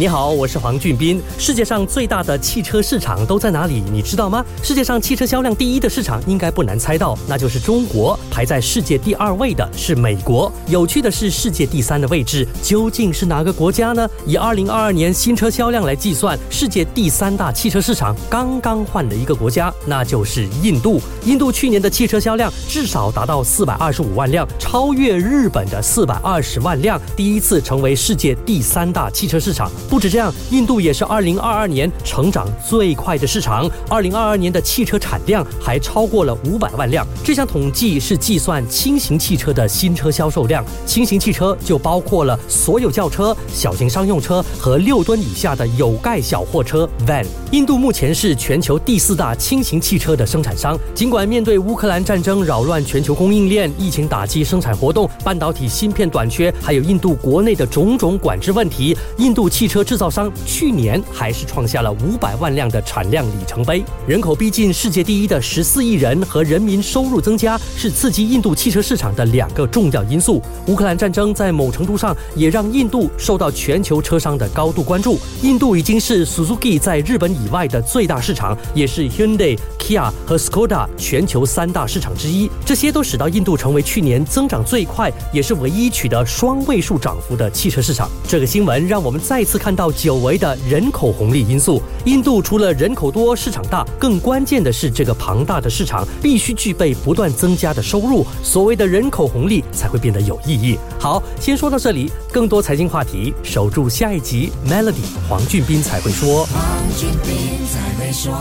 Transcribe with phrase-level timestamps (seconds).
[0.00, 1.20] 你好，我是黄俊斌。
[1.36, 3.82] 世界上最大的汽车市场都在哪里？
[3.92, 4.42] 你知道吗？
[4.62, 8.18] 世界上汽车销量第一的市场应该不难猜到，那就是中国。
[8.30, 10.50] 排在世界第二位的是美国。
[10.68, 14.08] 有趣的是，世界第三的位置究竟是哪个国家呢？
[14.24, 20.98] 以二零二二年新车销量来计算，世界第三大汽车市场刚刚换了一个国家，那就是印度。
[21.26, 29.70] 印度去年的汽车销量至少达到四百二十五万辆，超越日本的四百二十万辆，第一次成为世界第三大汽车市场。
[29.90, 33.68] 不止这样，印度也是二零二二年成长最快的市场。
[33.88, 37.04] 二零二二年的汽车产量还超过了五百万辆。
[37.24, 40.64] 这项统计是计算轻型汽车的新车销售量。
[40.86, 47.26] 轻型汽车就包括了所有轿车、小型商用车和六吨以下的有盖小货车 （van）。
[47.50, 50.78] 印度目前是全球第四大轻型汽车的生产商。
[50.94, 59.79] 尽管面对乌克兰战争扰乱全球供应链、疫情打击生产活动、半导体芯片短缺，还有印度国内的种种管制问题，印度汽车。
[59.84, 63.82] 制造商去年还是创下了五百万辆的产量里程碑。
[64.06, 70.42] 人口逼近世界第一的十四亿人和人民收入增加是刺激印度汽车市场的两个重要因素。
[70.66, 75.18] 乌克兰战争在某程度上也让印度受到全球车商的高度关注。
[75.42, 82.50] 印度已经是 Suzuki 在日本以外的最大市场，也是 Hyundai、Kia 和 Skoda 全球三大市场之一。
[82.66, 88.10] 这些都使到印度成为去年增长最快，也是唯一取得双位数涨幅的汽车市场。
[88.28, 89.69] 这个新闻让我们再次看。
[89.70, 100.76] 看到久违的人口红利因素，印度除了人口多、市场大，更关键的是这个庞大的市场必须具备不断增加的收入，所谓的人口红利才会变得有意义。
[100.98, 104.50] 好，先说到这里，更多财经话题，守住下一集。
[104.68, 106.44] Melody 黄俊斌才会说。
[106.46, 106.60] 黄
[106.98, 107.30] 俊斌
[107.68, 108.32] 才会说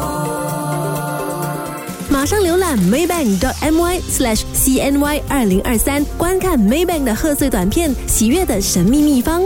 [2.10, 9.44] 马上浏览 maybank.my/cny 二零二三，观看 Maybank 的贺岁短片《喜悦的神秘秘方》。